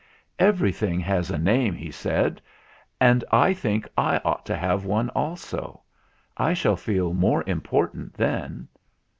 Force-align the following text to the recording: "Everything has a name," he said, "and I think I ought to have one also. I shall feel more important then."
"Everything 0.39 0.99
has 1.01 1.29
a 1.29 1.37
name," 1.37 1.75
he 1.75 1.91
said, 1.91 2.41
"and 2.99 3.23
I 3.31 3.53
think 3.53 3.87
I 3.95 4.17
ought 4.25 4.47
to 4.47 4.55
have 4.57 4.83
one 4.83 5.09
also. 5.11 5.83
I 6.35 6.55
shall 6.55 6.75
feel 6.75 7.13
more 7.13 7.43
important 7.45 8.15
then." 8.15 8.67